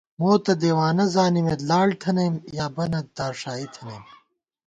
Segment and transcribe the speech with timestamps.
[0.19, 4.03] موتہ دیوانہ زانِمېت لاڑ تھنَئیم، یا بَنہ دارݭائی تھنَئیم